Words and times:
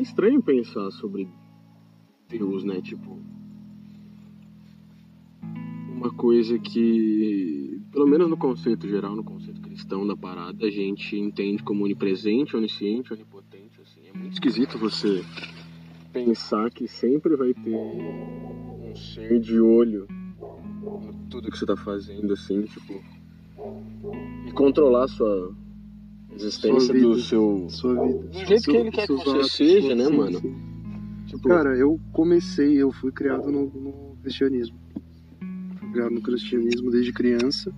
estranho 0.00 0.42
pensar 0.42 0.90
sobre 0.90 1.28
Deus, 2.28 2.64
né? 2.64 2.80
Tipo. 2.80 3.18
Uma 5.92 6.10
coisa 6.14 6.58
que, 6.58 7.78
pelo 7.92 8.06
menos 8.06 8.30
no 8.30 8.36
conceito 8.36 8.88
geral, 8.88 9.14
no 9.14 9.22
conceito 9.22 9.60
cristão 9.60 10.06
da 10.06 10.16
parada, 10.16 10.66
a 10.66 10.70
gente 10.70 11.14
entende 11.14 11.62
como 11.62 11.84
onipresente, 11.84 12.56
onisciente, 12.56 13.12
onipotente. 13.12 13.80
Assim. 13.82 14.00
É 14.06 14.16
muito 14.16 14.32
esquisito 14.32 14.78
você 14.78 15.22
pensar 16.10 16.70
que 16.70 16.88
sempre 16.88 17.36
vai 17.36 17.52
ter 17.52 17.76
um 17.76 18.96
ser 18.96 19.38
de 19.40 19.60
olho 19.60 20.06
em 20.08 21.28
tudo 21.28 21.50
que 21.50 21.58
você 21.58 21.66
tá 21.66 21.76
fazendo, 21.76 22.32
assim, 22.32 22.62
tipo. 22.62 22.94
E 24.46 24.52
controlar 24.52 25.06
sua 25.08 25.54
existência 26.34 26.92
vida. 26.94 27.06
do 27.06 27.20
seu. 27.20 27.66
Sua 27.70 27.94
vida. 28.06 28.18
Do 28.28 28.46
jeito 28.46 28.62
que 28.70 28.76
ele 28.76 28.90
quer 28.90 29.06
que 29.06 29.12
você 29.14 29.44
seja, 29.44 29.94
né, 29.94 30.04
sim, 30.06 30.16
mano? 30.16 30.38
sim. 30.40 30.54
Tipo, 31.26 31.48
Cara, 31.48 31.76
eu 31.76 32.00
comecei, 32.12 32.74
eu 32.82 32.90
fui 32.90 33.12
criado 33.12 33.50
no, 33.50 33.66
no 33.66 34.16
cristianismo. 34.22 34.76
Fui 35.78 35.90
criado 35.92 36.10
no 36.10 36.20
cristianismo 36.20 36.90
desde 36.90 37.12
criança. 37.12 37.72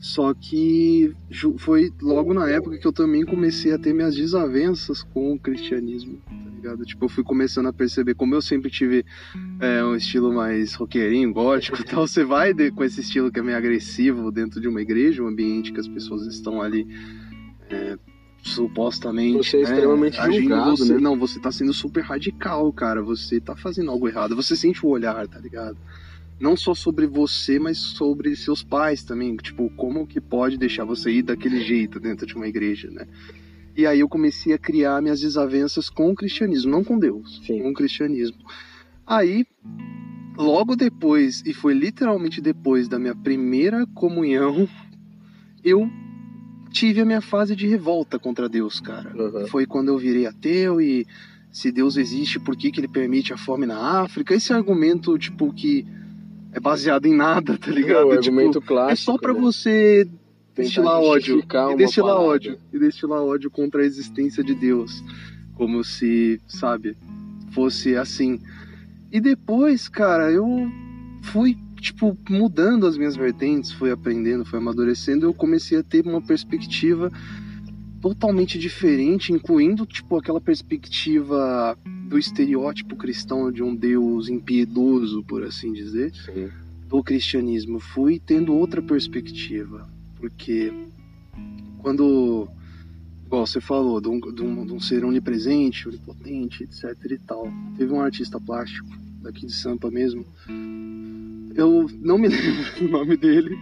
Só 0.00 0.32
que 0.32 1.12
foi 1.58 1.90
logo 2.00 2.32
na 2.32 2.48
época 2.48 2.78
que 2.78 2.86
eu 2.86 2.92
também 2.92 3.24
comecei 3.24 3.72
a 3.72 3.78
ter 3.78 3.92
minhas 3.92 4.14
desavenças 4.14 5.02
com 5.02 5.32
o 5.32 5.38
cristianismo, 5.38 6.18
tá 6.24 6.50
ligado? 6.54 6.84
Tipo, 6.84 7.06
eu 7.06 7.08
fui 7.08 7.24
começando 7.24 7.66
a 7.66 7.72
perceber, 7.72 8.14
como 8.14 8.32
eu 8.32 8.40
sempre 8.40 8.70
tive 8.70 9.04
é, 9.58 9.82
um 9.82 9.96
estilo 9.96 10.32
mais 10.32 10.74
roqueirinho, 10.74 11.32
gótico 11.32 11.80
e 11.80 11.84
tal, 11.84 12.06
você 12.06 12.22
vai 12.22 12.54
de- 12.54 12.70
com 12.70 12.84
esse 12.84 13.00
estilo 13.00 13.32
que 13.32 13.40
é 13.40 13.42
meio 13.42 13.56
agressivo 13.58 14.30
dentro 14.30 14.60
de 14.60 14.68
uma 14.68 14.80
igreja, 14.80 15.20
um 15.20 15.26
ambiente 15.26 15.72
que 15.72 15.80
as 15.80 15.88
pessoas 15.88 16.24
estão 16.28 16.62
ali 16.62 16.86
é, 17.70 17.98
supostamente 18.42 19.36
Você 19.36 19.58
é 19.58 19.60
né, 19.60 19.70
extremamente 19.70 20.18
agindo 20.18 20.40
julgado, 20.40 20.76
você, 20.76 20.94
né? 20.94 21.00
não, 21.00 21.18
você 21.18 21.40
tá 21.40 21.50
sendo 21.50 21.72
super 21.72 22.02
radical, 22.02 22.72
cara. 22.72 23.02
Você 23.02 23.40
tá 23.40 23.56
fazendo 23.56 23.90
algo 23.90 24.08
errado. 24.08 24.36
Você 24.36 24.56
sente 24.56 24.84
o 24.84 24.88
olhar, 24.88 25.26
tá 25.28 25.38
ligado? 25.38 25.76
Não 26.40 26.56
só 26.56 26.74
sobre 26.74 27.06
você, 27.06 27.58
mas 27.58 27.78
sobre 27.78 28.34
seus 28.36 28.62
pais 28.62 29.02
também. 29.02 29.36
Tipo, 29.36 29.70
como 29.76 30.06
que 30.06 30.20
pode 30.20 30.56
deixar 30.56 30.84
você 30.84 31.10
ir 31.10 31.22
daquele 31.22 31.60
jeito 31.60 31.98
dentro 31.98 32.26
de 32.26 32.34
uma 32.34 32.46
igreja, 32.46 32.90
né? 32.90 33.06
E 33.76 33.86
aí 33.86 34.00
eu 34.00 34.08
comecei 34.08 34.52
a 34.52 34.58
criar 34.58 35.00
minhas 35.00 35.20
desavenças 35.20 35.88
com 35.88 36.10
o 36.10 36.14
cristianismo, 36.14 36.70
não 36.70 36.82
com 36.82 36.98
Deus, 36.98 37.40
Sim. 37.46 37.62
com 37.62 37.70
o 37.70 37.74
cristianismo. 37.74 38.38
Aí, 39.06 39.46
logo 40.36 40.74
depois, 40.74 41.42
e 41.46 41.54
foi 41.54 41.74
literalmente 41.74 42.40
depois 42.40 42.88
da 42.88 42.98
minha 42.98 43.14
primeira 43.14 43.86
comunhão, 43.94 44.68
eu 45.62 45.88
tive 46.70 47.00
a 47.00 47.04
minha 47.04 47.20
fase 47.20 47.54
de 47.56 47.66
revolta 47.66 48.18
contra 48.18 48.48
Deus, 48.48 48.80
cara. 48.80 49.10
Aham. 49.10 49.46
Foi 49.46 49.66
quando 49.66 49.88
eu 49.88 49.98
virei 49.98 50.26
ateu 50.26 50.80
e 50.80 51.06
se 51.50 51.72
Deus 51.72 51.96
existe, 51.96 52.38
por 52.38 52.56
que, 52.56 52.70
que 52.70 52.80
ele 52.80 52.88
permite 52.88 53.32
a 53.32 53.36
fome 53.36 53.66
na 53.66 54.02
África? 54.02 54.34
Esse 54.34 54.52
argumento, 54.52 55.16
tipo, 55.18 55.52
que 55.52 55.86
é 56.52 56.60
baseado 56.60 57.06
em 57.06 57.14
nada, 57.14 57.56
tá 57.58 57.70
ligado? 57.70 58.12
É 58.12 58.16
o 58.16 58.20
Tipo, 58.20 58.36
argumento 58.38 58.60
clássico. 58.60 58.92
é 58.92 58.96
só 58.96 59.18
pra 59.18 59.32
né? 59.34 59.40
você 59.40 60.08
destilar 60.54 61.00
ódio. 61.00 61.38
E 61.72 61.76
destilar 61.76 62.14
parada. 62.16 62.30
ódio. 62.32 62.58
E 62.72 62.78
destilar 62.78 63.22
ódio 63.22 63.50
contra 63.50 63.82
a 63.82 63.84
existência 63.84 64.42
de 64.44 64.54
Deus. 64.54 65.02
Como 65.54 65.82
se, 65.82 66.40
sabe, 66.46 66.96
fosse 67.52 67.96
assim. 67.96 68.40
E 69.10 69.20
depois, 69.20 69.88
cara, 69.88 70.30
eu 70.30 70.70
fui, 71.22 71.56
tipo, 71.80 72.16
mudando 72.28 72.86
as 72.86 72.96
minhas 72.96 73.16
vertentes, 73.16 73.72
fui 73.72 73.90
aprendendo, 73.90 74.44
fui 74.44 74.58
amadurecendo, 74.58 75.26
eu 75.26 75.34
comecei 75.34 75.78
a 75.78 75.82
ter 75.82 76.04
uma 76.06 76.20
perspectiva 76.20 77.10
totalmente 78.00 78.58
diferente, 78.58 79.32
incluindo, 79.32 79.84
tipo, 79.84 80.16
aquela 80.16 80.40
perspectiva 80.40 81.76
do 82.08 82.18
estereótipo 82.18 82.96
cristão 82.96 83.50
de 83.50 83.62
um 83.62 83.74
Deus 83.74 84.28
impiedoso, 84.28 85.22
por 85.24 85.42
assim 85.42 85.72
dizer 85.72 86.12
Sim. 86.14 86.48
do 86.88 87.02
cristianismo, 87.02 87.80
fui 87.80 88.18
tendo 88.24 88.54
outra 88.54 88.80
perspectiva. 88.80 89.88
Porque 90.16 90.72
quando, 91.78 92.48
igual 93.26 93.46
você 93.46 93.60
falou, 93.60 94.00
de 94.00 94.08
um, 94.08 94.18
de 94.20 94.42
um- 94.42 94.66
de 94.66 94.72
um 94.72 94.80
ser 94.80 95.04
onipresente, 95.04 95.88
onipotente, 95.88 96.62
etc 96.64 96.94
e 97.10 97.18
tal, 97.18 97.48
teve 97.76 97.92
um 97.92 98.00
artista 98.00 98.40
plástico 98.40 98.88
daqui 99.20 99.44
de 99.46 99.52
Sampa 99.52 99.90
mesmo, 99.90 100.24
eu 101.58 101.86
não 102.00 102.16
me 102.16 102.28
lembro 102.30 102.86
o 102.86 102.88
nome 102.88 103.16
dele, 103.16 103.58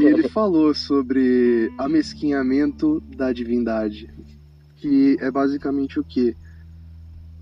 e 0.00 0.04
ele 0.04 0.28
falou 0.30 0.72
sobre 0.72 1.70
amesquinhamento 1.76 3.02
da 3.16 3.32
divindade, 3.32 4.08
que 4.76 5.16
é 5.20 5.30
basicamente 5.30 5.98
o 6.00 6.04
que? 6.04 6.34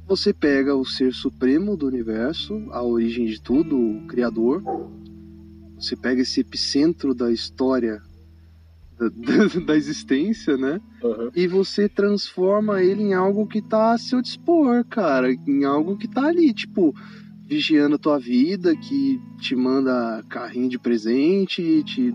Você 0.06 0.32
pega 0.32 0.74
o 0.74 0.84
ser 0.84 1.12
supremo 1.14 1.76
do 1.76 1.86
universo, 1.86 2.54
a 2.72 2.82
origem 2.82 3.26
de 3.26 3.40
tudo, 3.40 3.76
o 3.78 4.06
criador, 4.06 4.62
você 5.78 5.96
pega 5.96 6.22
esse 6.22 6.40
epicentro 6.40 7.14
da 7.14 7.30
história 7.32 8.00
da, 8.98 9.08
da- 9.08 9.60
da 9.66 9.76
existência, 9.76 10.56
né? 10.56 10.80
Aham. 11.02 11.30
E 11.34 11.46
você 11.46 11.88
transforma 11.88 12.82
ele 12.82 13.02
em 13.02 13.14
algo 13.14 13.46
que 13.46 13.60
tá 13.62 13.92
a 13.92 13.98
seu 13.98 14.20
dispor, 14.22 14.84
cara. 14.84 15.32
Em 15.32 15.64
algo 15.64 15.96
que 15.96 16.06
tá 16.06 16.26
ali, 16.26 16.52
tipo, 16.52 16.94
vigiando 17.46 17.96
a 17.96 17.98
tua 17.98 18.18
vida, 18.18 18.74
que 18.76 19.20
te 19.40 19.54
manda 19.54 20.24
carrinho 20.28 20.68
de 20.68 20.78
presente, 20.78 21.82
te. 21.84 22.14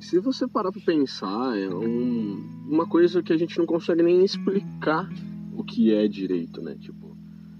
Se 0.00 0.18
você 0.18 0.46
parar 0.46 0.70
pra 0.70 0.82
pensar, 0.84 1.56
é 1.58 1.68
um- 1.74 2.42
uma 2.68 2.86
coisa 2.86 3.22
que 3.22 3.32
a 3.32 3.36
gente 3.36 3.56
não 3.58 3.64
consegue 3.66 4.02
nem 4.02 4.24
explicar 4.24 5.10
o 5.56 5.64
que 5.64 5.92
é 5.94 6.06
direito, 6.08 6.60
né? 6.60 6.76
Tipo, 6.78 7.16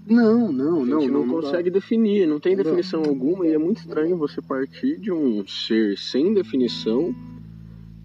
Não, 0.07 0.51
não, 0.51 0.83
a 0.83 0.85
não. 0.85 1.01
gente 1.01 1.11
não, 1.11 1.25
não 1.25 1.35
dá. 1.41 1.41
consegue 1.47 1.71
definir, 1.71 2.27
não 2.27 2.39
tem 2.39 2.55
Não 2.55 2.63
dá. 2.63 2.69
definição 2.69 3.01
alguma 3.03 3.47
e 3.47 3.53
é 3.53 3.57
muito 3.57 3.79
estranho 3.79 4.15
você 4.17 4.39
partir 4.41 4.99
de 4.99 5.11
um 5.11 5.45
ser 5.47 5.97
sem 5.97 6.33
definição, 6.33 7.15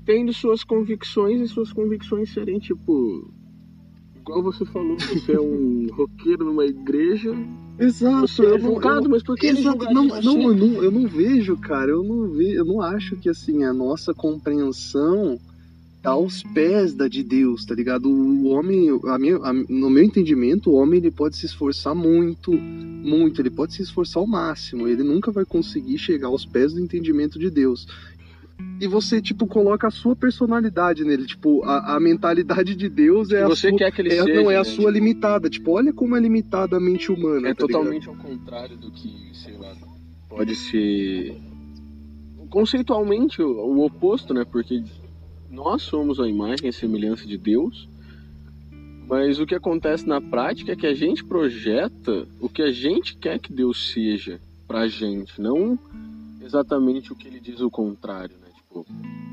tendo 0.07 0.33
suas 0.33 0.65
convicções 0.65 1.41
e 1.43 1.49
suas 1.49 1.73
convicções 1.73 2.33
serem 2.33 2.59
tipo. 2.59 3.31
Igual 4.17 4.43
você 4.43 4.65
falou, 4.65 4.97
você 4.99 5.33
é 5.33 5.41
um 5.41 5.87
roqueiro 5.93 6.45
numa 6.47 6.65
igreja, 6.65 7.33
Exato, 7.81 8.29
você 8.29 8.45
é 8.45 8.51
não- 8.51 8.61
julgado, 8.61 9.09
mas 9.09 9.23
por 9.23 9.37
que 9.37 9.47
Exato, 9.47 9.63
julgaria 9.63 9.95
não, 9.95 10.05
não, 10.05 10.43
eu 10.43 10.55
não, 10.55 10.85
eu 10.85 10.91
não 10.91 11.07
vejo, 11.07 11.57
cara, 11.57 11.91
eu 11.91 12.05
não 12.05 12.29
vejo, 12.29 12.59
eu 12.59 12.65
não 12.65 12.81
acho 12.83 13.17
que 13.17 13.29
assim 13.29 13.65
a 13.65 13.73
nossa 13.73 14.13
compreensão 14.13 15.41
tá 16.03 16.11
aos 16.11 16.43
pés 16.43 16.95
da 16.95 17.09
de 17.09 17.23
Deus, 17.23 17.65
tá 17.65 17.75
ligado? 17.75 18.09
O 18.11 18.47
homem, 18.49 18.89
a 19.07 19.19
minha, 19.19 19.37
a- 19.37 19.53
no 19.53 19.91
meu 19.91 20.03
entendimento, 20.03 20.71
o 20.71 20.75
homem 20.75 20.99
ele 20.99 21.11
pode 21.11 21.37
se 21.37 21.47
esforçar 21.47 21.95
muito, 21.95 22.53
muito, 22.53 23.41
ele 23.41 23.51
pode 23.51 23.75
se 23.75 23.83
esforçar 23.83 24.21
ao 24.21 24.27
máximo, 24.27 24.87
ele 24.89 25.03
nunca 25.03 25.31
vai 25.31 25.45
conseguir 25.45 25.99
chegar 25.99 26.29
aos 26.29 26.45
pés 26.47 26.73
do 26.73 26.81
entendimento 26.81 27.39
de 27.39 27.51
Deus. 27.51 27.87
E 28.81 28.87
você, 28.87 29.21
tipo, 29.21 29.47
coloca 29.47 29.89
a 29.89 29.91
sua 29.91 30.17
personalidade 30.17 31.05
nele, 31.05 31.27
tipo, 31.27 31.63
a, 31.65 31.97
a 31.97 32.01
mentalidade 32.01 32.75
de 32.75 32.89
Deus 32.89 33.31
é 33.31 33.43
a 33.43 33.49
você 33.49 33.69
sua, 33.69 33.79
quer 33.79 33.93
que 33.93 34.01
ele 34.01 34.09
é- 34.15 34.23
seja. 34.23 34.41
não 34.43 34.51
é 34.51 34.57
a 34.57 34.61
né? 34.61 34.65
sua 34.65 34.91
limitada, 34.91 35.51
tipo, 35.51 35.73
olha 35.73 35.93
como 35.93 36.17
é 36.17 36.21
limitada 36.21 36.77
a 36.77 36.81
mente 36.81 37.13
humana, 37.13 37.49
É 37.49 37.55
tá 37.55 37.67
ligado? 37.67 37.79
totalmente 37.83 38.09
ao 38.09 38.15
contrário 38.17 38.77
do 38.79 38.91
que, 38.91 39.31
sei 39.35 39.57
lá, 39.59 39.75
pode 40.29 40.55
ser 40.55 41.37
conceitualmente 42.49 43.43
o, 43.43 43.49
o 43.49 43.85
oposto, 43.85 44.33
né? 44.35 44.45
Porque 44.51 44.83
nós 45.51 45.83
somos 45.83 46.19
a 46.21 46.29
imagem 46.29 46.69
e 46.69 46.73
semelhança 46.73 47.27
de 47.27 47.37
Deus, 47.37 47.89
mas 49.09 49.39
o 49.41 49.47
que 49.47 49.55
acontece 49.55 50.07
na 50.07 50.21
prática 50.21 50.73
é 50.73 50.77
que 50.77 50.87
a 50.87 50.95
gente 50.95 51.25
projeta 51.25 52.27
o 52.41 52.49
que 52.49 52.63
a 52.63 52.71
gente 52.73 53.17
quer 53.17 53.39
que 53.39 53.53
Deus 53.53 53.93
seja 53.93 54.41
pra 54.67 54.87
gente, 54.89 55.41
não 55.41 55.79
exatamente 56.43 57.13
o 57.13 57.17
que 57.17 57.29
ele 57.29 57.39
diz 57.41 57.61
o 57.61 57.71
contrário, 57.71 58.35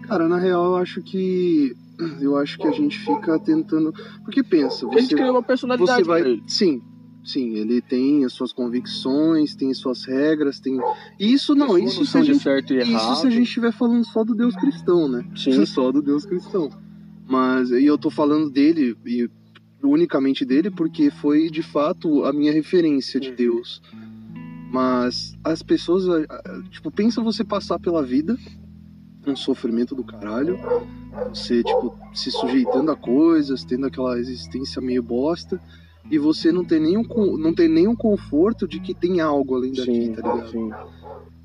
Cara, 0.03 0.27
na 0.27 0.37
real, 0.37 0.65
eu 0.65 0.75
acho 0.77 1.01
que. 1.01 1.75
Eu 2.21 2.37
acho 2.37 2.57
que 2.57 2.67
a 2.67 2.71
gente 2.71 2.97
fica 2.99 3.39
tentando. 3.39 3.93
Porque 4.23 4.43
pensa, 4.43 4.87
a 4.87 4.91
gente 4.91 5.09
você, 5.09 5.15
criou 5.15 5.31
uma 5.31 5.43
personalidade 5.43 6.03
você 6.03 6.07
vai. 6.07 6.41
Sim, 6.47 6.81
sim, 7.23 7.55
ele 7.55 7.81
tem 7.81 8.23
as 8.23 8.33
suas 8.33 8.53
convicções, 8.53 9.55
tem 9.55 9.73
suas 9.73 10.05
regras, 10.05 10.59
tem. 10.59 10.79
Isso 11.19 11.55
não, 11.55 11.77
isso 11.77 12.05
se 12.05 12.17
a 12.17 12.23
gente. 12.23 12.39
certo 12.39 12.73
e 12.73 12.77
Isso 12.79 13.15
se 13.15 13.27
a 13.27 13.29
gente 13.29 13.47
estiver 13.47 13.73
falando 13.73 14.05
só 14.05 14.23
do 14.23 14.35
Deus 14.35 14.55
cristão, 14.55 15.09
né? 15.09 15.25
Sim. 15.35 15.65
Só 15.65 15.91
do 15.91 16.01
Deus 16.01 16.25
cristão. 16.25 16.69
Mas 17.27 17.71
e 17.71 17.85
eu 17.85 17.97
tô 17.97 18.09
falando 18.09 18.49
dele, 18.49 18.95
e 19.05 19.29
unicamente 19.83 20.45
dele, 20.45 20.69
porque 20.71 21.09
foi 21.11 21.49
de 21.49 21.61
fato 21.63 22.23
a 22.23 22.31
minha 22.31 22.53
referência 22.53 23.19
de 23.19 23.29
Uhum. 23.29 23.35
Deus. 23.35 23.81
Mas 24.71 25.35
as 25.43 25.63
pessoas, 25.63 26.03
tipo, 26.69 26.91
pensa 26.91 27.21
você 27.21 27.43
passar 27.43 27.79
pela 27.79 28.03
vida, 28.03 28.37
um 29.31 29.35
sofrimento 29.35 29.95
do 29.95 30.03
caralho, 30.03 30.57
você, 31.29 31.63
tipo, 31.63 31.93
se 32.13 32.31
sujeitando 32.31 32.91
a 32.91 32.95
coisas, 32.95 33.63
tendo 33.63 33.85
aquela 33.85 34.19
existência 34.19 34.81
meio 34.81 35.03
bosta, 35.03 35.59
e 36.09 36.17
você 36.17 36.51
não 36.51 36.63
tem 36.63 36.79
nenhum, 36.79 37.03
não 37.37 37.53
tem 37.53 37.67
nenhum 37.67 37.95
conforto 37.95 38.67
de 38.67 38.79
que 38.79 38.93
tem 38.93 39.19
algo 39.19 39.55
além 39.55 39.73
daqui, 39.73 40.05
Sim, 40.05 40.13
tá 40.13 40.21
ligado? 40.21 40.51
sim. 40.51 40.71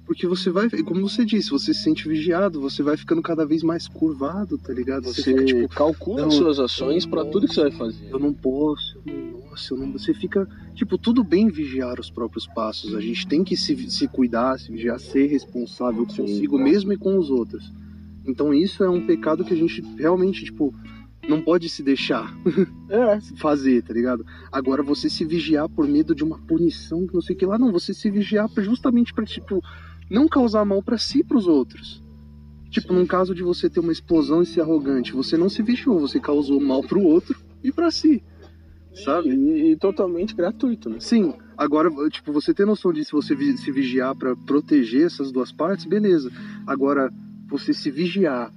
Porque 0.07 0.27
você 0.27 0.51
vai, 0.51 0.69
como 0.83 1.09
você 1.09 1.25
disse, 1.25 1.51
você 1.51 1.73
se 1.73 1.83
sente 1.83 2.09
vigiado, 2.09 2.61
você 2.61 2.83
vai 2.83 2.97
ficando 2.97 3.23
cada 3.23 3.47
vez 3.47 3.63
mais 3.63 3.89
curvado, 3.89 4.59
tá 4.59 4.73
ligado? 4.73 5.05
Você, 5.05 5.23
fica 5.23 5.45
tipo, 5.45 5.69
calcula 5.69 6.23
não, 6.23 6.31
suas 6.31 6.59
ações 6.59 7.07
pra 7.07 7.25
tudo 7.25 7.49
que 7.49 7.55
você 7.55 7.63
vai 7.63 7.71
fazer. 7.71 8.09
eu 8.13 8.19
não 8.19 8.33
posso, 8.35 8.99
eu 9.07 9.13
não- 9.13 9.42
nossa, 9.53 9.75
eu 9.75 9.79
não, 9.79 9.93
você 9.93 10.15
fica, 10.15 10.49
tipo, 10.75 10.97
tudo 10.97 11.23
bem 11.23 11.49
vigiar 11.49 12.01
os 12.01 12.11
próprios 12.11 12.47
passos. 12.47 12.95
A 12.95 13.01
gente 13.01 13.27
tem 13.27 13.45
que 13.45 13.55
se, 13.55 13.91
se 13.91 14.09
cuidar, 14.09 14.59
se 14.59 14.73
vigiar, 14.73 14.99
ser 14.99 15.27
responsável 15.27 16.09
Sim, 16.09 16.23
consigo 16.23 16.59
mesmo 16.59 16.93
e 16.93 16.97
com 16.97 17.19
os 17.19 17.31
outros. 17.31 17.71
Então 18.27 18.55
isso 18.55 18.83
é 18.83 18.89
um 18.89 19.05
pecado 19.05 19.45
que 19.45 19.53
a 19.53 19.57
gente 19.57 19.83
realmente, 19.99 20.45
tipo, 20.45 20.75
não 21.29 21.43
pode 21.43 21.69
se 21.69 21.83
deixar 21.83 22.35
É, 22.89 23.21
fazer, 23.37 23.83
tá 23.83 23.93
ligado? 23.93 24.25
Agora 24.51 24.83
você 24.83 25.11
se 25.11 25.25
vigiar 25.25 25.69
por 25.69 25.87
medo 25.87 26.15
de 26.15 26.25
uma 26.25 26.39
punição, 26.39 27.07
que 27.07 27.15
não 27.15 27.21
sei 27.21 27.37
o 27.37 27.39
que 27.39 27.47
lá, 27.47 27.59
não, 27.59 27.71
você 27.71 27.93
se 27.93 28.11
vigiar 28.11 28.49
justamente 28.59 29.13
pra, 29.13 29.25
tipo, 29.27 29.63
não 30.11 30.29
causar 30.29 30.65
mal 30.65 30.83
pra 30.83 30.97
si 30.97 31.19
e 31.19 31.25
pros 31.25 31.47
outros. 31.47 32.03
Tipo, 32.71 32.95
num 32.95 33.05
caso 33.05 33.35
de 33.35 33.43
você 33.43 33.69
ter 33.69 33.81
uma 33.81 33.93
explosão 33.93 34.41
e 34.41 34.47
ser 34.47 34.63
arrogante, 34.63 35.13
você 35.13 35.37
não 35.37 35.51
se 35.51 35.63
vigiou, 35.63 36.01
você 36.01 36.19
causou 36.19 36.59
mal 36.59 36.83
pro 36.83 37.03
outro 37.03 37.39
e 37.63 37.71
pra 37.71 37.91
si. 37.91 38.23
Sabe? 38.95 39.31
E, 39.31 39.73
e 39.73 39.77
totalmente 39.77 40.35
gratuito, 40.35 40.91
né? 40.91 40.97
Sim, 41.01 41.35
agora, 41.57 41.91
tipo, 42.11 42.33
você 42.33 42.53
ter 42.53 42.67
noção 42.67 42.93
disso, 42.93 43.11
você 43.13 43.35
vi- 43.35 43.57
se 43.57 43.71
vigiar 43.73 44.15
pra 44.15 44.37
proteger 44.37 45.07
essas 45.07 45.33
duas 45.33 45.51
partes, 45.51 45.85
beleza. 45.87 46.31
Agora, 46.67 47.11
você 47.49 47.73
se 47.73 47.91
vigiar 47.91 48.53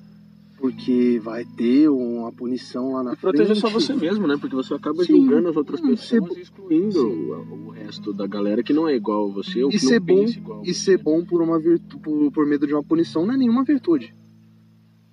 porque 0.57 1.19
vai 1.21 1.43
ter 1.45 1.89
uma 1.89 2.31
punição 2.31 2.93
lá 2.93 3.03
na 3.03 3.13
E 3.13 3.17
proteger 3.17 3.47
frente. 3.47 3.59
só 3.61 3.69
você 3.69 3.93
mesmo, 3.93 4.25
né? 4.25 4.35
Porque 4.39 4.55
você 4.55 4.73
acaba 4.73 5.03
Sim. 5.03 5.17
julgando 5.17 5.49
as 5.49 5.55
outras 5.55 5.81
Hum, 5.81 5.87
pessoas 5.89 6.37
e 6.37 6.41
excluindo 6.41 7.07
o, 7.07 7.67
o 7.67 7.69
resto 7.71 8.13
da 8.13 8.25
galera 8.25 8.63
que 8.63 8.73
não 8.73 8.87
é 8.87 8.95
igual 8.95 9.29
a 9.29 9.33
você 9.33 9.63
ou 9.63 9.69
E 9.69 9.73
que 9.73 9.79
ser 9.79 9.99
não 9.99 10.05
bom- 10.07 10.23
igual 10.25 10.61
E 10.63 10.73
você. 10.73 10.79
ser 10.79 10.97
bom 10.97 11.23
por 11.25 11.41
uma 11.41 11.59
virtu... 11.59 11.99
por, 11.99 12.31
por 12.31 12.45
medo 12.47 12.65
de 12.65 12.73
uma 12.73 12.83
punição 12.83 13.25
não 13.25 13.33
é 13.33 13.37
nenhuma 13.37 13.63
virtude. 13.63 14.15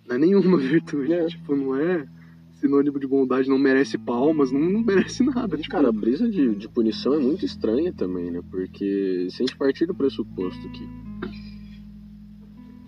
Não 0.09 0.17
é 0.17 0.19
nenhuma 0.19 0.57
virtude. 0.59 1.13
É. 1.13 1.27
Tipo, 1.27 1.57
não 1.57 1.77
é 1.77 2.07
sinônimo 2.63 2.99
de 3.01 3.07
bondade, 3.09 3.49
não 3.49 3.59
merece 3.59 3.99
palmas, 3.99 4.53
não, 4.53 4.61
não 4.61 4.81
merece 4.83 5.23
nada. 5.27 5.57
E, 5.57 5.61
Tipo, 5.61 5.73
cara, 5.73 5.89
a 5.89 5.93
brisa 5.93 6.29
de, 6.31 6.55
de 6.55 6.69
punição 6.69 7.15
é 7.15 7.19
muito 7.19 7.45
estranha 7.45 7.93
também, 7.93 8.31
né? 8.31 8.41
Porque 8.51 9.27
se 9.31 9.43
a 9.43 9.47
gente 9.47 9.57
partir 9.57 9.87
do 9.87 9.95
pressuposto 9.95 10.69
que 10.71 10.89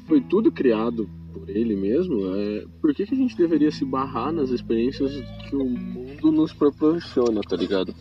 foi 0.07 0.21
tudo 0.21 0.53
criado 0.53 1.11
por 1.33 1.49
ele 1.51 1.75
mesmo, 1.75 2.35
é... 2.37 2.65
por 2.81 2.95
que, 2.95 3.05
que 3.05 3.15
a 3.15 3.19
gente 3.19 3.37
deveria 3.37 3.71
se 3.71 3.85
barrar 3.85 4.33
nas 4.33 4.51
experiências 4.51 5.13
que 5.49 5.57
o 5.57 5.65
mundo 5.65 6.31
nos 6.31 6.53
proporciona, 6.53 7.41
tá 7.41 7.57
ligado? 7.57 7.93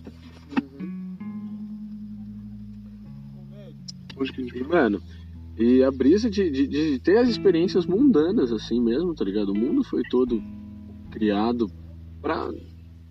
onde 4.16 4.32
que 4.32 4.42
a 4.42 4.44
gente 4.44 4.64
mano, 4.64 5.02
e 5.58 5.84
a 5.84 5.92
brisa 5.92 6.30
de, 6.30 6.50
de, 6.50 6.68
de 6.68 7.00
ter 7.00 7.18
as 7.18 7.30
experiências 7.30 7.86
mundanas 7.86 8.52
assim 8.52 8.80
mesmo, 8.80 9.14
tá 9.14 9.26
ligado? 9.26 9.52
O 9.52 9.58
mundo 9.58 9.84
foi 9.84 10.02
todo 10.10 10.42
criado 11.14 11.72
pra 12.22 12.50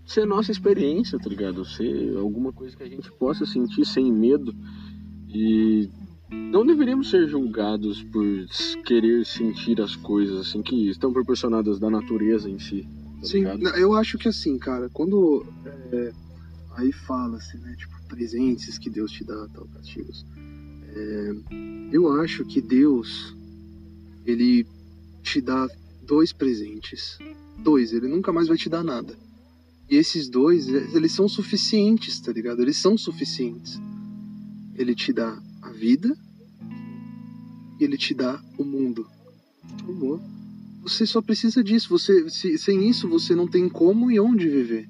ser 0.04 0.26
nossa 0.26 0.50
experiência, 0.50 1.18
tá 1.18 1.28
ligado? 1.28 1.64
Ser 1.64 2.16
alguma 2.16 2.52
coisa 2.52 2.76
que 2.76 2.82
a 2.82 2.88
gente 2.88 3.10
possa 3.12 3.46
sentir 3.46 3.86
sem 3.86 4.12
medo. 4.12 4.54
E 5.28 5.88
não 6.30 6.66
deveríamos 6.66 7.08
ser 7.08 7.28
julgados 7.28 8.02
por 8.02 8.24
querer 8.84 9.24
sentir 9.24 9.80
as 9.80 9.94
coisas 9.94 10.40
assim 10.40 10.62
que 10.62 10.88
estão 10.88 11.12
proporcionadas 11.12 11.78
da 11.78 11.88
natureza 11.88 12.50
em 12.50 12.58
si. 12.58 12.86
Tá 13.20 13.26
Sim, 13.26 13.38
ligado? 13.38 13.68
eu 13.78 13.94
acho 13.94 14.18
que 14.18 14.28
assim, 14.28 14.58
cara, 14.58 14.90
quando 14.92 15.46
é, 15.92 16.12
aí 16.76 16.92
fala-se, 16.92 17.56
né, 17.58 17.74
tipo, 17.78 17.92
presentes 18.08 18.78
que 18.78 18.90
Deus 18.90 19.12
te 19.12 19.24
dá, 19.24 19.46
tal, 19.54 19.66
castigos. 19.68 20.26
É, 20.94 21.34
eu 21.92 22.12
acho 22.20 22.44
que 22.44 22.60
Deus, 22.60 23.34
ele 24.26 24.66
te 25.22 25.40
dá 25.40 25.68
dois 26.06 26.32
presentes. 26.32 27.18
Dois, 27.58 27.92
ele 27.92 28.08
nunca 28.08 28.32
mais 28.32 28.48
vai 28.48 28.56
te 28.56 28.68
dar 28.68 28.82
nada. 28.82 29.16
E 29.90 29.96
esses 29.96 30.28
dois, 30.28 30.68
eles 30.68 31.12
são 31.12 31.28
suficientes, 31.28 32.18
tá 32.20 32.32
ligado? 32.32 32.62
Eles 32.62 32.76
são 32.78 32.96
suficientes. 32.96 33.78
Ele 34.74 34.94
te 34.94 35.12
dá 35.12 35.38
a 35.60 35.70
vida 35.70 36.16
e 37.78 37.84
ele 37.84 37.96
te 37.98 38.14
dá 38.14 38.40
o 38.58 38.64
mundo. 38.64 39.06
Amor. 39.88 40.20
Você 40.82 41.06
só 41.06 41.20
precisa 41.20 41.62
disso. 41.62 41.88
Você, 41.90 42.28
se- 42.30 42.58
sem 42.58 42.88
isso, 42.88 43.08
você 43.08 43.34
não 43.34 43.46
tem 43.46 43.68
como 43.68 44.10
e 44.10 44.18
onde 44.18 44.48
viver. 44.48 44.86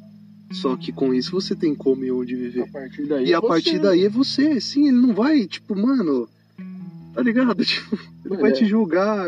Só 0.52 0.76
que 0.76 0.92
com 0.92 1.12
isso 1.14 1.32
você 1.32 1.54
tem 1.56 1.74
como 1.74 2.04
e 2.04 2.12
onde 2.12 2.34
A 2.34 2.38
viver. 2.38 2.70
daí. 3.08 3.26
E 3.26 3.32
é 3.32 3.36
a 3.36 3.42
partir 3.42 3.72
você. 3.72 3.78
daí 3.78 4.04
é 4.04 4.08
você. 4.08 4.60
Sim, 4.60 4.88
ele 4.88 4.98
não 4.98 5.14
vai, 5.14 5.46
tipo, 5.46 5.74
mano. 5.74 6.28
Tá 7.14 7.22
ligado? 7.22 7.64
Tipo, 7.64 7.98
ele 8.24 8.36
vai 8.36 8.50
é. 8.50 8.54
te 8.54 8.64
julgar. 8.66 9.26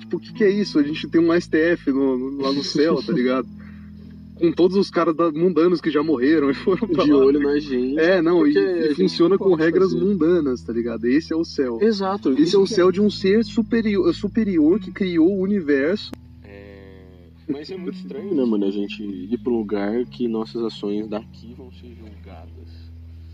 Tipo, 0.00 0.16
o 0.16 0.20
que, 0.20 0.32
que 0.32 0.44
é 0.44 0.50
isso? 0.50 0.78
A 0.78 0.82
gente 0.82 1.08
tem 1.08 1.20
um 1.20 1.32
STF 1.32 1.90
no- 1.90 2.18
no- 2.18 2.42
lá 2.42 2.52
no 2.52 2.62
céu, 2.62 3.02
tá 3.02 3.12
ligado? 3.12 3.46
Com 4.34 4.50
todos 4.50 4.76
os 4.76 4.90
caras 4.90 5.14
da- 5.16 5.30
mundanos 5.30 5.80
que 5.80 5.90
já 5.90 6.02
morreram 6.02 6.50
e 6.50 6.54
foram 6.54 6.88
pra 6.88 7.04
de 7.04 7.12
lá. 7.12 7.24
olho 7.24 7.40
na 7.40 7.58
gente. 7.60 7.98
É, 7.98 8.20
não, 8.20 8.44
e, 8.46 8.52
e 8.90 8.94
funciona 8.94 9.36
não 9.36 9.38
com 9.38 9.54
regras 9.54 9.92
fazer. 9.92 10.04
mundanas, 10.04 10.60
tá 10.62 10.72
ligado? 10.72 11.06
Esse 11.06 11.32
é 11.32 11.36
o 11.36 11.44
céu. 11.44 11.78
Exato. 11.80 12.32
Esse 12.32 12.42
isso 12.42 12.56
é 12.56 12.58
o 12.60 12.66
céu 12.66 12.90
de 12.90 13.00
um 13.00 13.08
ser 13.08 13.44
superior, 13.44 14.12
superior 14.12 14.80
que 14.80 14.90
criou 14.90 15.30
o 15.30 15.40
universo. 15.40 16.10
É, 16.42 17.04
Mas 17.48 17.70
é 17.70 17.76
muito 17.76 17.96
estranho, 17.96 18.34
né, 18.34 18.44
mano? 18.44 18.66
A 18.66 18.70
gente 18.72 19.02
ir 19.04 19.38
um 19.46 19.50
lugar 19.50 20.04
que 20.06 20.26
nossas 20.26 20.62
ações 20.64 21.06
daqui 21.08 21.54
vão 21.56 21.70
ser 21.72 21.94
julgadas. 21.96 22.90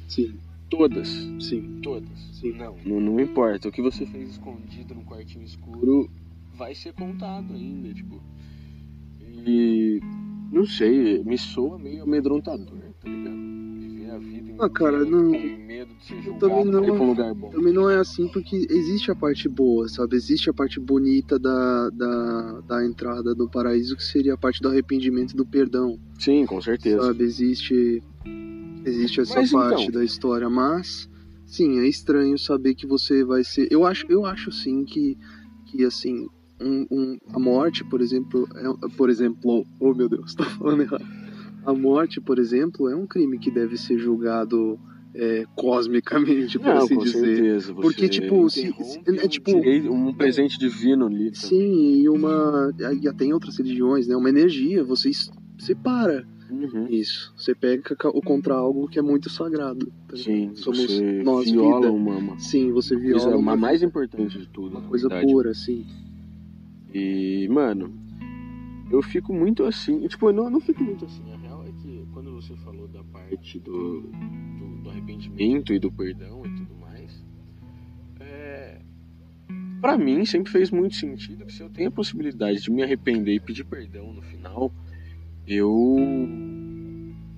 Sim, 0.06 0.34
Todas. 0.68 1.08
sim, 1.40 1.80
Todas. 1.82 2.08
sim. 2.34 2.52
Não, 2.52 2.76
não, 2.84 3.00
não 3.00 3.20
importa. 3.20 3.68
O 3.68 3.72
que 3.72 3.80
você 3.80 4.04
fez 4.04 4.30
escondido 4.32 4.94
num 4.94 5.02
quartinho 5.04 5.44
escuro 5.46 6.10
vai 6.60 6.74
ser 6.74 6.92
contado 6.92 7.54
ainda, 7.54 7.92
tipo. 7.94 8.20
E. 9.46 9.98
Não 10.52 10.66
sei, 10.66 11.22
me 11.24 11.38
soa 11.38 11.78
meio 11.78 12.02
amedrontador, 12.02 12.66
tá 13.00 13.08
ligado? 13.08 13.36
Viver 13.78 14.10
a 14.10 14.18
vida 14.18 14.54
Ah, 14.58 14.68
cara, 14.68 15.04
não- 15.04 15.30
medo 15.30 15.94
de 15.94 16.04
ser 16.04 16.20
julgado 16.20 16.48
também 16.48 16.64
não- 16.88 16.96
pra 16.96 17.04
um 17.04 17.08
lugar 17.08 17.34
bom. 17.34 17.50
Também 17.50 17.72
não 17.72 17.88
é 17.88 17.96
assim 17.96 18.26
porque 18.28 18.66
existe 18.68 19.10
a 19.12 19.14
parte 19.14 19.48
boa, 19.48 19.88
sabe? 19.88 20.16
Existe 20.16 20.50
a 20.50 20.52
parte 20.52 20.78
bonita 20.80 21.38
da, 21.38 21.88
da, 21.90 22.60
da 22.62 22.84
entrada 22.84 23.32
do 23.34 23.48
paraíso, 23.48 23.96
que 23.96 24.02
seria 24.04 24.34
a 24.34 24.36
parte 24.36 24.60
do 24.60 24.68
arrependimento 24.68 25.32
e 25.32 25.36
do 25.36 25.46
perdão, 25.46 25.98
Sim, 26.18 26.44
com 26.44 26.60
certeza. 26.60 27.00
sabe? 27.00 27.22
Existe, 27.24 28.02
existe 28.84 29.20
essa 29.20 29.36
Mas 29.40 29.52
parte 29.52 29.82
então- 29.84 29.92
da 30.00 30.04
história, 30.04 30.50
mas 30.50 31.08
sim, 31.46 31.78
é 31.78 31.86
estranho 31.88 32.36
saber 32.36 32.74
que 32.74 32.86
você 32.88 33.22
vai 33.24 33.44
ser. 33.44 33.68
Eu 33.70 33.86
acho, 33.86 34.04
eu 34.10 34.26
acho 34.26 34.50
sim 34.50 34.84
que, 34.84 35.16
que 35.66 35.84
assim, 35.84 36.26
um, 36.60 36.86
um- 36.90 37.18
a 37.32 37.38
morte, 37.38 37.82
por 37.84 38.00
exemplo, 38.00 38.46
é, 38.54 38.88
por 38.96 39.08
exemplo, 39.10 39.64
oh 39.80 39.94
meu 39.94 40.08
Deus, 40.08 40.34
tô 40.36 40.44
falando 40.44 40.82
errado. 40.82 41.04
A 41.64 41.74
morte, 41.74 42.20
por 42.20 42.38
exemplo, 42.38 42.88
é 42.88 42.96
um 42.96 43.06
crime 43.06 43.38
que 43.38 43.50
deve 43.50 43.76
ser 43.76 43.98
julgado 43.98 44.78
é, 45.14 45.44
cosmicamente, 45.56 46.58
por 46.58 46.68
Não, 46.68 46.76
assim 46.78 46.94
com 46.94 47.02
dizer. 47.02 47.36
certeza. 47.36 47.72
Você 47.72 47.82
Porque, 47.82 48.08
tipo, 48.08 48.48
se- 48.48 48.60
interrompe 48.68 49.18
é, 49.20 49.24
um 49.24 49.28
tipo- 49.28 49.92
um 49.92 50.14
presente 50.14 50.58
divino 50.58 51.06
ali. 51.06 51.30
também. 51.32 51.34
Sim, 51.34 52.00
e 52.02 52.08
uma. 52.08 52.72
E 53.02 53.08
até 53.08 53.24
em 53.24 53.32
outras 53.32 53.58
religiões, 53.58 54.06
né? 54.06 54.16
Uma 54.16 54.28
energia, 54.28 54.84
você 54.84 55.10
separa 55.58 56.24
Uhum. 56.50 56.86
isso. 56.88 57.32
Você 57.36 57.54
pega 57.54 57.94
contra 58.24 58.54
algo 58.54 58.88
que 58.88 58.98
é 58.98 59.02
muito 59.02 59.28
sagrado. 59.28 59.86
tá? 60.08 60.16
Sim, 60.16 60.52
Somos 60.54 60.80
você 60.86 61.22
nós, 61.24 61.50
viola 61.50 61.80
vida. 61.80 61.92
uma, 61.92 62.16
uma 62.16 62.38
Sim, 62.38 62.72
você 62.72 62.96
viola 62.96 63.30
uma 63.30 63.36
uma, 63.38 63.56
mais 63.56 63.82
importante 63.82 64.38
de 64.38 64.48
tudo. 64.48 64.70
uma 64.78 64.82
coisa 64.82 65.08
verdade. 65.08 65.32
pura, 65.32 65.52
sim. 65.54 65.84
E, 66.92 67.48
mano, 67.48 67.92
eu 68.90 69.02
fico 69.02 69.32
muito 69.32 69.64
assim. 69.64 70.06
Tipo, 70.08 70.28
eu 70.28 70.32
não, 70.32 70.50
não 70.50 70.60
fico 70.60 70.82
muito 70.82 71.04
assim. 71.04 71.22
A 71.32 71.36
real 71.36 71.64
é 71.64 71.72
que 71.82 72.06
quando 72.12 72.32
você 72.32 72.56
falou 72.56 72.88
da 72.88 73.02
parte 73.04 73.58
do, 73.60 74.02
do, 74.02 74.82
do 74.82 74.90
arrependimento 74.90 75.72
e 75.72 75.78
do 75.78 75.92
perdão 75.92 76.44
e 76.44 76.50
tudo 76.56 76.74
mais, 76.76 77.24
é, 78.18 78.80
pra 79.80 79.96
mim 79.96 80.24
sempre 80.24 80.50
fez 80.50 80.70
muito 80.70 80.96
sentido 80.96 81.46
que 81.46 81.52
se 81.52 81.62
eu 81.62 81.70
tenho 81.70 81.88
a 81.88 81.92
possibilidade 81.92 82.60
de 82.60 82.70
me 82.70 82.82
arrepender 82.82 83.34
e 83.34 83.40
pedir 83.40 83.64
perdão 83.64 84.12
no 84.12 84.22
final, 84.22 84.72
eu 85.46 85.96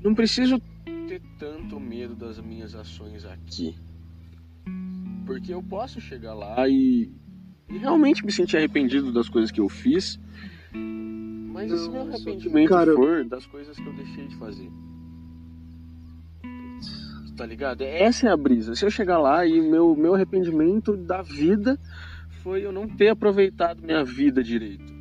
não 0.02 0.14
preciso 0.14 0.60
ter 1.06 1.20
tanto 1.38 1.78
medo 1.78 2.14
das 2.14 2.40
minhas 2.40 2.74
ações 2.74 3.24
aqui. 3.24 3.74
Porque 5.26 5.52
eu 5.52 5.62
posso 5.62 6.00
chegar 6.00 6.34
lá 6.34 6.68
e, 6.68 7.10
e 7.72 7.78
realmente 7.78 8.24
me 8.24 8.30
sentir 8.32 8.56
arrependido 8.56 9.12
das 9.12 9.28
coisas 9.28 9.50
que 9.50 9.60
eu 9.60 9.68
fiz. 9.68 10.18
Mas 10.72 11.70
se 11.70 11.86
Não, 11.88 11.92
meu 11.92 12.02
só 12.02 12.08
que, 12.08 12.14
arrependimento 12.14 12.68
cara- 12.68 12.94
for 12.94 13.24
das 13.24 13.46
coisas 13.46 13.76
que 13.76 13.86
eu 13.86 13.92
deixei 13.94 14.26
de 14.26 14.36
fazer? 14.36 14.70
Tá 17.36 17.46
ligado? 17.46 17.82
Essa 17.82 18.28
é 18.28 18.30
a 18.30 18.36
brisa. 18.36 18.74
Se 18.74 18.84
eu 18.84 18.90
chegar 18.90 19.18
lá 19.18 19.46
e 19.46 19.60
meu, 19.60 19.96
meu 19.96 20.14
arrependimento 20.14 20.96
da 20.96 21.22
vida 21.22 21.78
foi 22.42 22.64
eu 22.64 22.72
não 22.72 22.86
ter 22.88 23.08
aproveitado 23.08 23.82
minha 23.82 24.04
vida 24.04 24.42
direito. 24.42 24.92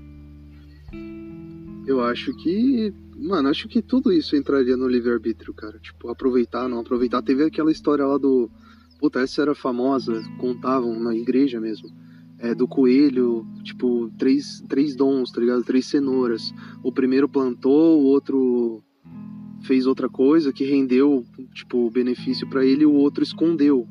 Eu 1.85 2.01
acho 2.01 2.35
que. 2.37 2.93
Mano, 3.17 3.49
acho 3.49 3.67
que 3.67 3.81
tudo 3.81 4.11
isso 4.11 4.35
entraria 4.35 4.75
no 4.77 4.87
livre-arbítrio, 4.87 5.53
cara. 5.53 5.77
Tipo, 5.77 6.09
aproveitar, 6.09 6.67
não 6.67 6.79
aproveitar. 6.79 7.21
Teve 7.21 7.43
aquela 7.43 7.71
história 7.71 8.05
lá 8.05 8.17
do, 8.17 8.49
Puta, 8.99 9.19
essa 9.19 9.41
era 9.41 9.55
famosa, 9.55 10.13
contavam 10.37 10.99
na 10.99 11.15
igreja 11.15 11.59
mesmo. 11.59 11.89
É, 12.43 12.55
do 12.55 12.67
coelho, 12.67 13.45
tipo, 13.63 14.09
três, 14.17 14.63
três 14.67 14.95
dons, 14.95 15.31
tá 15.31 15.39
ligado? 15.39 15.63
Três 15.63 15.85
cenouras. 15.85 16.51
O 16.83 16.91
primeiro 16.91 17.29
plantou, 17.29 18.01
o 18.01 18.05
outro 18.05 18.81
fez 19.61 19.85
outra 19.85 20.09
coisa 20.09 20.51
que 20.51 20.63
rendeu, 20.65 21.23
tipo, 21.53 21.87
benefício 21.91 22.49
para 22.49 22.65
ele 22.65 22.83
o 22.83 22.93
outro 22.93 23.23
escondeu. 23.23 23.87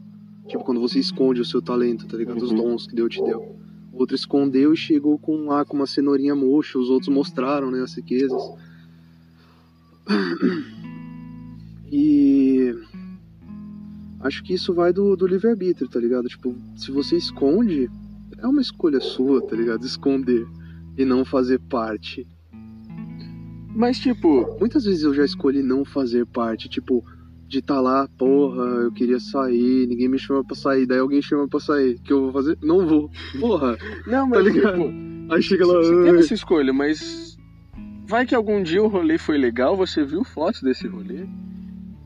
Tipo, 0.48 0.64
quando 0.64 0.80
você 0.80 0.98
esconde 0.98 1.40
o 1.40 1.44
seu 1.44 1.62
talento, 1.62 2.08
tá 2.08 2.16
ligado? 2.16 2.42
Os 2.42 2.50
Uhum. 2.50 2.56
dons 2.56 2.88
que 2.88 2.94
Deus 2.96 3.14
te 3.14 3.22
deu. 3.22 3.38
O 3.92 4.00
outro 4.00 4.16
escondeu 4.16 4.72
e 4.72 4.76
chegou 4.76 5.16
com 5.16 5.46
lá 5.46 5.64
com 5.64 5.76
uma 5.76 5.86
cenourinha 5.86 6.34
murcha, 6.34 6.76
os 6.76 6.90
outros 6.90 7.08
mostraram, 7.14 7.70
né, 7.70 7.80
as 7.82 7.94
riquezas. 7.94 8.42
E 11.92 12.72
acho 14.20 14.42
que 14.44 14.54
isso 14.54 14.72
vai 14.72 14.92
do, 14.92 15.16
do 15.16 15.26
livre-arbítrio, 15.26 15.88
tá 15.88 15.98
ligado? 15.98 16.28
Tipo, 16.28 16.54
se 16.76 16.90
você 16.92 17.16
esconde, 17.16 17.90
é 18.42 18.46
uma 18.46 18.60
escolha 18.60 19.00
sua, 19.00 19.40
tá 19.42 19.54
ligado? 19.54 19.84
Esconder 19.84 20.46
e 20.96 21.04
não 21.04 21.24
fazer 21.24 21.58
parte. 21.60 22.26
Mas, 23.74 23.98
tipo, 23.98 24.56
Muitas 24.58 24.84
vezes 24.84 25.04
eu 25.04 25.14
já 25.14 25.24
escolhi 25.24 25.62
não 25.62 25.84
fazer 25.84 26.26
parte, 26.26 26.68
tipo, 26.68 27.04
de 27.46 27.58
estar 27.58 27.80
lá, 27.80 28.08
porra, 28.18 28.64
eu 28.82 28.92
queria 28.92 29.18
sair, 29.18 29.86
ninguém 29.86 30.08
me 30.08 30.18
chama 30.18 30.44
pra 30.44 30.56
sair, 30.56 30.86
daí 30.86 30.98
alguém 30.98 31.22
chama 31.22 31.48
pra 31.48 31.60
sair, 31.60 31.98
que 32.00 32.12
eu 32.12 32.22
vou 32.22 32.32
fazer? 32.32 32.58
Não 32.62 32.86
vou. 32.86 33.10
Porra. 33.38 33.76
não, 34.06 34.26
mas, 34.26 34.44
ligado? 34.44 34.72
tipo, 34.74 35.34
Aí 35.34 35.42
chega 35.42 35.66
lá, 35.66 35.74
você 35.74 36.02
teve 36.04 36.18
essa 36.18 36.34
escolha, 36.34 36.72
mas 36.72 37.36
vai 38.06 38.26
que 38.26 38.34
algum 38.34 38.62
dia 38.62 38.82
o 38.82 38.88
rolê 38.88 39.16
foi 39.16 39.38
legal, 39.38 39.76
você 39.76 40.04
viu 40.04 40.24
fotos 40.24 40.62
desse 40.62 40.88
rolê 40.88 41.26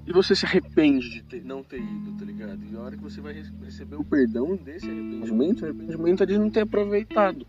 e 0.06 0.12
você 0.12 0.34
se 0.36 0.44
arrepende 0.44 1.08
de 1.08 1.22
ter- 1.22 1.44
não 1.44 1.62
ter 1.62 1.78
ido, 1.80 2.12
tá 2.18 2.24
ligado? 2.24 2.60
E 2.70 2.76
a 2.76 2.80
hora 2.80 2.96
que 2.96 3.02
você 3.02 3.20
vai 3.20 3.32
re- 3.32 3.44
receber 3.64 3.96
o 3.96 4.04
perdão 4.04 4.54
desse 4.56 4.88
arrependimento, 4.88 5.62
o 5.62 5.64
arrependimento 5.64 6.22
é 6.22 6.26
de 6.26 6.38
não 6.38 6.50
ter 6.50 6.60
aproveitado. 6.60 7.46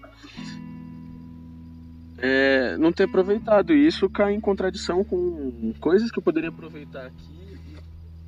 É, 2.17 2.77
não 2.77 2.91
ter 2.93 3.03
aproveitado. 3.03 3.73
E 3.73 3.85
isso 3.85 4.09
cai 4.09 4.33
em 4.33 4.39
contradição 4.39 5.03
com 5.03 5.73
coisas 5.79 6.09
que 6.09 6.17
eu 6.17 6.23
poderia 6.23 6.49
aproveitar 6.49 7.07
aqui 7.07 7.33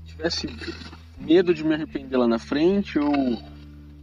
e 0.06 0.08
tivesse 0.08 0.48
medo 1.20 1.54
de 1.54 1.64
me 1.64 1.74
arrepender 1.74 2.18
lá 2.18 2.28
na 2.28 2.38
frente 2.38 3.00
ou 3.00 3.12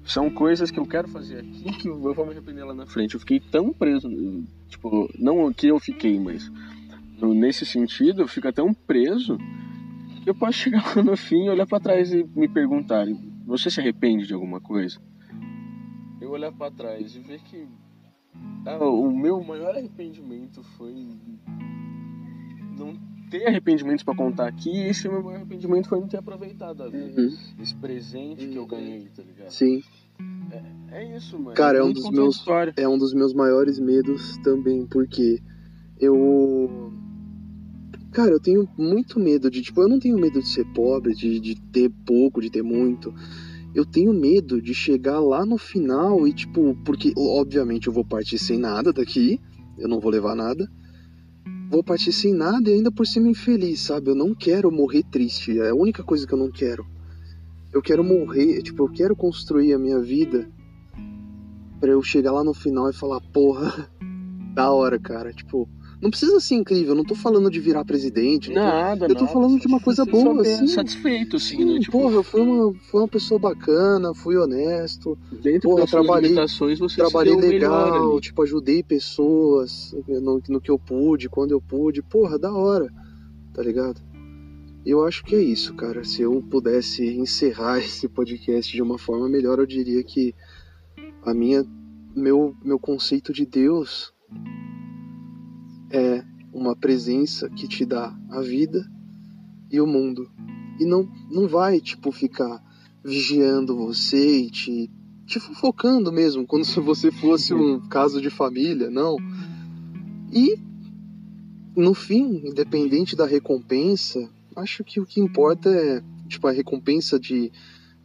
são 0.06 0.30
coisas 0.30 0.70
que 0.70 0.78
eu 0.78 0.86
quero 0.86 1.08
fazer 1.08 1.38
aqui 1.38 1.64
que 1.80 1.88
eu 1.88 2.14
vou 2.14 2.24
me 2.26 2.32
arrepender 2.32 2.64
lá 2.64 2.74
na 2.74 2.86
frente. 2.86 3.14
Eu 3.14 3.20
fiquei 3.20 3.40
tão 3.40 3.72
preso, 3.72 4.08
tipo, 4.68 5.08
não 5.18 5.52
que 5.52 5.66
eu 5.66 5.78
fiquei, 5.78 6.18
mas 6.18 6.50
nesse 7.20 7.64
sentido, 7.64 8.22
eu 8.22 8.28
fico 8.28 8.50
tão 8.52 8.72
preso 8.74 9.38
que 10.24 10.30
eu 10.30 10.34
posso 10.34 10.54
chegar 10.58 10.96
lá 10.96 11.02
no 11.02 11.16
fim, 11.16 11.48
olhar 11.48 11.66
pra 11.66 11.78
trás 11.78 12.12
e 12.12 12.24
me 12.34 12.48
perguntarem: 12.48 13.14
você 13.46 13.70
se 13.70 13.80
arrepende 13.80 14.26
de 14.26 14.34
alguma 14.34 14.60
coisa? 14.60 14.98
Eu 16.20 16.30
olhar 16.30 16.50
pra 16.52 16.70
trás 16.70 17.14
e 17.14 17.20
ver 17.20 17.40
que 17.42 17.66
ah, 18.66 18.78
o 18.84 19.10
meu 19.14 19.42
maior 19.44 19.76
arrependimento 19.76 20.62
foi 20.76 21.06
não 22.78 22.94
ter 23.30 23.46
arrependimentos 23.46 24.02
pra 24.04 24.14
contar 24.14 24.48
aqui, 24.48 24.70
e 24.70 24.88
esse 24.88 25.08
meu 25.08 25.22
maior 25.22 25.36
arrependimento 25.36 25.88
foi 25.88 26.00
não 26.00 26.08
ter 26.08 26.18
aproveitado 26.18 26.82
a 26.82 26.88
vida. 26.88 27.20
Uhum, 27.20 27.36
Esse 27.60 27.74
presente 27.76 28.46
que 28.48 28.56
eu 28.56 28.66
ganhei, 28.66 29.08
tá 29.14 29.22
ligado? 29.22 29.50
Sim, 29.50 29.82
É 30.90 31.16
isso, 31.16 31.36
mano. 31.38 31.56
Cara, 31.56 31.78
é 31.78 31.82
um 31.82 31.92
dos 31.92 32.08
meus- 32.10 32.44
é 32.76 32.88
um 32.88 32.96
dos 32.96 33.12
meus 33.12 33.34
maiores 33.34 33.78
medos 33.80 34.36
também, 34.38 34.86
porque 34.86 35.40
eu. 35.98 36.92
Cara, 38.14 38.30
eu 38.30 38.38
tenho 38.38 38.68
muito 38.78 39.18
medo 39.18 39.50
de. 39.50 39.60
Tipo, 39.60 39.82
eu 39.82 39.88
não 39.88 39.98
tenho 39.98 40.16
medo 40.16 40.40
de 40.40 40.48
ser 40.48 40.64
pobre, 40.66 41.12
de, 41.14 41.40
de 41.40 41.56
ter 41.72 41.90
pouco, 42.06 42.40
de 42.40 42.48
ter 42.48 42.62
muito. 42.62 43.12
Eu 43.74 43.84
tenho 43.84 44.14
medo 44.14 44.62
de 44.62 44.72
chegar 44.72 45.18
lá 45.18 45.44
no 45.44 45.58
final 45.58 46.24
e, 46.24 46.32
tipo, 46.32 46.76
porque, 46.84 47.12
obviamente, 47.18 47.88
eu 47.88 47.92
vou 47.92 48.04
partir 48.04 48.38
sem 48.38 48.56
nada 48.56 48.92
daqui, 48.92 49.40
eu 49.76 49.88
não 49.88 49.98
vou 49.98 50.12
levar 50.12 50.36
nada. 50.36 50.70
Vou 51.68 51.82
partir 51.82 52.12
sem 52.12 52.32
nada 52.32 52.70
e 52.70 52.74
ainda 52.74 52.92
por 52.92 53.04
cima 53.04 53.28
infeliz, 53.28 53.80
sabe? 53.80 54.10
Eu 54.10 54.14
não 54.14 54.32
quero 54.32 54.70
morrer 54.70 55.02
triste, 55.10 55.58
é 55.58 55.70
a 55.70 55.74
única 55.74 56.04
coisa 56.04 56.24
que 56.24 56.32
eu 56.32 56.38
não 56.38 56.52
quero. 56.52 56.86
Eu 57.72 57.82
quero 57.82 58.04
morrer, 58.04 58.62
tipo, 58.62 58.84
eu 58.84 58.92
quero 58.92 59.16
construir 59.16 59.72
a 59.72 59.78
minha 59.78 59.98
vida 59.98 60.48
pra 61.80 61.90
eu 61.90 62.00
chegar 62.00 62.30
lá 62.30 62.44
no 62.44 62.54
final 62.54 62.88
e 62.88 62.94
falar, 62.94 63.20
porra, 63.32 63.90
da 64.54 64.70
hora, 64.70 65.00
cara. 65.00 65.32
Tipo, 65.32 65.68
não 66.02 66.10
precisa 66.10 66.38
ser 66.40 66.56
incrível, 66.56 66.90
eu 66.90 66.94
não 66.96 67.04
tô 67.04 67.14
falando 67.14 67.50
de 67.50 67.58
virar 67.60 67.84
presidente. 67.84 68.48
não 68.50 68.54
tô- 68.56 68.60
Nada, 68.68 69.06
Eu 69.06 69.14
tô 69.14 69.20
nada. 69.22 69.32
falando 69.32 69.58
de 69.60 69.66
uma 69.66 69.80
coisa 69.80 70.04
boa, 70.04 70.42
assim. 70.42 70.66
Satisfeito, 70.66 71.36
assim, 71.36 71.56
Sim, 71.58 71.64
né? 71.64 71.78
Tipo, 71.80 71.92
porra, 71.92 72.14
eu 72.14 72.22
fui 72.22 72.40
uma, 72.40 72.74
fui 72.90 73.00
uma 73.00 73.08
pessoa 73.08 73.38
bacana, 73.38 74.12
fui 74.14 74.36
honesto, 74.36 75.16
dentro 75.42 75.70
porra, 75.70 75.82
das 75.82 75.90
trabalhei- 75.90 76.30
limitações, 76.30 76.78
você 76.78 76.96
trabalhei 76.96 77.32
se 77.34 77.40
deu 77.40 77.48
o 77.48 77.52
melhor 77.52 77.92
legal, 77.92 78.20
tipo, 78.20 78.42
ajudei 78.42 78.82
pessoas 78.82 79.94
no, 80.08 80.42
no 80.48 80.60
que 80.60 80.70
eu 80.70 80.78
pude, 80.78 81.28
quando 81.28 81.52
eu 81.52 81.60
pude. 81.60 82.02
Porra, 82.02 82.38
da 82.38 82.52
hora, 82.52 82.92
tá 83.52 83.62
ligado? 83.62 84.00
Eu 84.86 85.02
acho 85.02 85.24
que 85.24 85.34
é 85.34 85.40
isso, 85.40 85.72
cara. 85.74 86.04
Se 86.04 86.20
eu 86.20 86.42
pudesse 86.50 87.06
encerrar 87.06 87.78
esse 87.84 88.06
podcast 88.08 88.70
de 88.70 88.82
uma 88.82 88.98
forma 88.98 89.28
melhor, 89.28 89.58
eu 89.58 89.66
diria 89.66 90.02
que 90.04 90.34
a 91.24 91.32
minha, 91.32 91.64
meu, 92.14 92.54
meu 92.62 92.78
conceito 92.78 93.32
de 93.32 93.46
Deus 93.46 94.12
uma 96.64 96.74
presença 96.74 97.48
que 97.50 97.68
te 97.68 97.84
dá 97.84 98.16
a 98.30 98.40
vida 98.40 98.84
e 99.70 99.80
o 99.80 99.86
mundo. 99.86 100.30
E 100.80 100.84
não, 100.84 101.08
não 101.30 101.46
vai, 101.46 101.80
tipo, 101.80 102.10
ficar 102.10 102.62
vigiando 103.04 103.76
você 103.76 104.40
e 104.40 104.50
te, 104.50 104.90
te 105.26 105.38
fofocando 105.38 106.10
mesmo, 106.10 106.46
como 106.48 106.64
se 106.64 106.80
você 106.80 107.12
fosse 107.12 107.52
um 107.52 107.80
caso 107.88 108.20
de 108.20 108.30
família, 108.30 108.90
não. 108.90 109.16
E, 110.32 110.58
no 111.76 111.92
fim, 111.92 112.42
independente 112.46 113.14
da 113.14 113.26
recompensa, 113.26 114.28
acho 114.56 114.82
que 114.82 114.98
o 114.98 115.06
que 115.06 115.20
importa 115.20 115.68
é, 115.68 116.02
tipo, 116.28 116.46
a 116.46 116.52
recompensa 116.52 117.20
de, 117.20 117.52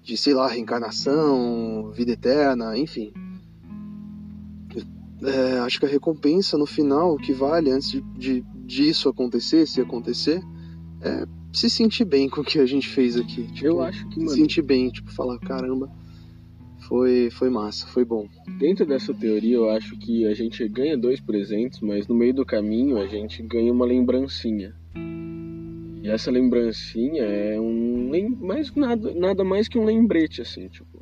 de 0.04 0.18
sei 0.18 0.34
lá, 0.34 0.48
reencarnação, 0.48 1.92
vida 1.92 2.12
eterna, 2.12 2.78
enfim. 2.78 3.14
É, 5.24 5.60
acho 5.60 5.80
que 5.80 5.86
a 5.86 5.90
recompensa 5.90 6.58
no 6.58 6.66
final, 6.66 7.14
o 7.14 7.18
que 7.18 7.34
vale 7.34 7.72
antes 7.72 7.92
de, 7.92 8.02
de 8.18 8.42
disso 8.66 9.10
acontecer, 9.10 9.68
se 9.68 9.82
acontecer, 9.82 10.42
é 11.02 11.26
se 11.52 11.70
sentir 11.70 12.06
bem 12.06 12.30
com 12.30 12.42
o 12.42 12.44
que 12.44 12.60
a 12.60 12.66
gente 12.66 12.88
fez 12.88 13.18
aqui. 13.18 13.44
Tipo, 13.52 13.68
Eu 13.68 13.82
acho 13.82 14.08
que, 14.08 14.16
se 14.16 14.20
mano, 14.20 14.32
sentir 14.32 14.62
bem, 14.62 14.90
tipo, 14.90 15.12
falar, 15.12 15.38
caramba, 15.40 15.90
foi, 16.88 17.30
foi 17.32 17.50
massa, 17.50 17.86
foi 17.88 18.06
bom. 18.06 18.28
dentro 18.58 18.86
dessa 18.86 19.14
teoria, 19.14 19.56
eu 19.56 19.70
acho 19.70 19.98
que 19.98 20.26
a 20.26 20.34
gente 20.34 20.68
ganha 20.68 20.98
dois 20.98 21.20
presentes, 21.20 21.80
mas 21.82 22.08
no 22.08 22.16
meio 22.16 22.34
do 22.34 22.46
caminho 22.46 22.98
a 22.98 23.08
gente 23.08 23.42
ganha 23.44 23.72
uma 23.72 23.86
lembrancinha. 23.86 24.76
E 26.02 26.08
essa 26.08 26.32
lembrancinha 26.32 27.24
é 27.24 27.60
um 27.60 28.10
mais 28.40 28.74
nada, 28.74 29.14
nada 29.14 29.44
mais 29.44 29.68
que 29.68 29.78
um 29.78 29.86
lembrete, 29.86 30.42
assim, 30.42 30.68
tipo. 30.68 31.00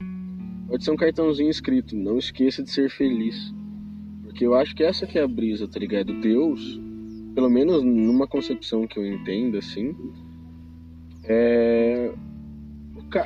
Pode 0.68 0.84
ser 0.84 0.92
um 0.92 0.98
cartãozinho 0.98 1.50
escrito, 1.50 1.96
não 1.96 2.18
esqueça 2.18 2.62
de 2.62 2.70
ser 2.70 2.90
feliz. 2.90 3.54
Porque 4.38 4.46
eu 4.46 4.53
acho 4.53 4.75
que 4.75 4.84
essa 4.84 5.08
que 5.08 5.17
é 5.17 5.24
a 5.24 5.27
brisa, 5.27 5.67
tá 5.67 5.79
ligado? 5.79 6.13
Deus, 6.22 6.79
pelo 7.34 7.50
menos 7.50 7.82
numa 7.84 8.27
concepção 8.27 8.86
que 8.86 9.00
eu 9.00 9.03
entendo, 9.03 9.58
assim, 9.58 9.96
é 11.24 12.13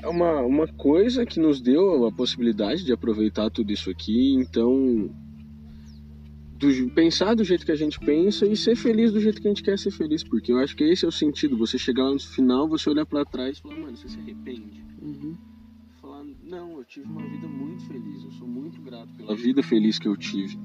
uma, 0.06 0.40
uma 0.40 0.68
coisa 0.70 1.26
que 1.26 1.38
nos 1.38 1.60
deu 1.60 2.06
a 2.08 2.14
possibilidade 2.14 2.86
de 2.86 2.94
aproveitar 2.94 3.50
tudo 3.50 3.74
isso 3.74 3.90
aqui, 3.90 4.36
então 4.36 5.14
do 6.54 6.90
pensar 6.92 7.36
do 7.36 7.44
jeito 7.44 7.66
que 7.66 7.74
a 7.74 7.76
gente 7.76 8.00
pensa 8.00 8.46
e 8.46 8.56
ser 8.56 8.78
feliz 8.78 9.12
do 9.12 9.20
jeito 9.20 9.42
que 9.42 9.50
a 9.50 9.52
gente 9.52 9.64
quer 9.64 9.78
ser 9.78 9.92
feliz, 9.92 10.24
porque 10.24 10.54
eu 10.54 10.60
acho 10.60 10.78
que 10.78 10.86
esse 10.86 11.04
é 11.04 11.10
o 11.10 11.12
sentido, 11.12 11.58
você 11.58 11.78
chegar 11.78 12.06
lá 12.06 12.14
no 12.14 12.20
final, 12.22 12.70
você 12.70 12.90
olhar 12.90 13.06
pra 13.06 13.26
trás 13.26 13.58
e 13.58 13.62
falar, 13.62 13.76
mano, 13.76 13.98
você 13.98 14.08
se 14.08 14.18
arrepende? 14.18 14.82
Eu 15.02 15.51
tive 16.92 17.08
uma 17.08 17.22
vida 17.26 17.48
muito 17.48 17.86
feliz, 17.86 18.24
eu 18.24 18.32
sou 18.32 18.46
muito 18.48 18.82
grato 18.82 19.08
pela 19.16 19.34
vida 19.34 19.64
feliz 19.64 19.98
que 19.98 20.08
eu 20.10 20.18
tive. 20.18 20.58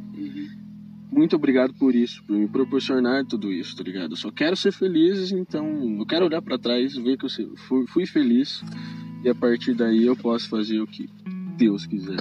Muito 1.10 1.36
obrigado 1.36 1.72
por 1.74 1.94
isso, 1.94 2.20
por 2.24 2.36
me 2.36 2.48
proporcionar 2.48 3.24
tudo 3.24 3.52
isso, 3.52 3.76
tá 3.76 3.84
ligado? 3.84 4.10
Eu 4.12 4.16
só 4.16 4.30
quero 4.32 4.56
ser 4.56 4.72
feliz, 4.72 5.30
então 5.30 5.98
eu 6.00 6.04
quero 6.04 6.26
olhar 6.26 6.42
pra 6.42 6.58
trás, 6.58 6.96
ver 6.96 7.16
que 7.16 7.24
eu 7.24 7.28
se- 7.28 7.48
fui, 7.68 7.86
fui 7.86 8.06
feliz 8.06 8.60
e 9.24 9.28
a 9.28 9.34
partir 9.36 9.72
daí 9.74 10.04
eu 10.04 10.16
posso 10.16 10.48
fazer 10.48 10.80
o 10.80 10.86
que 10.86 11.08
Deus 11.56 11.86
quiser. 11.86 12.18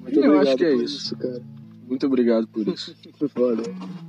Muito 0.00 0.18
Eu 0.20 0.32
obrigado 0.32 0.48
acho 0.48 0.56
que 0.56 0.64
é 0.64 0.72
por 0.74 0.82
isso. 0.82 1.16
cara. 1.16 1.42
Muito 1.88 2.06
obrigado 2.06 2.48
por 2.48 2.66
isso. 2.68 2.94
Valeu. 3.36 4.07